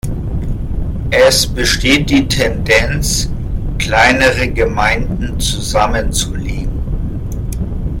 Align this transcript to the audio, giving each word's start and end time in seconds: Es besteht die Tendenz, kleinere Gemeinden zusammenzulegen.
Es 1.11 1.45
besteht 1.45 2.09
die 2.09 2.27
Tendenz, 2.27 3.29
kleinere 3.77 4.47
Gemeinden 4.49 5.39
zusammenzulegen. 5.39 6.71